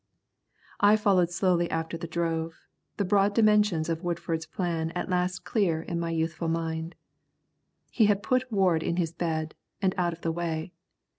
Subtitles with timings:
[0.79, 2.65] I followed slowly after the drove,
[2.97, 6.95] the broad dimensions of Woodford's plan at last clear in my youthful mind.
[7.91, 10.71] He had put Ward in his bed, and out of the way.